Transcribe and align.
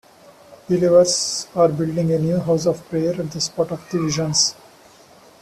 Believers 0.67 1.47
are 1.53 1.67
building 1.67 2.11
a 2.11 2.17
new 2.17 2.39
"House 2.39 2.65
of 2.65 2.89
Prayer" 2.89 3.13
at 3.21 3.29
the 3.29 3.39
spot 3.39 3.71
of 3.71 3.87
the 3.91 3.99
visions. 4.01 4.55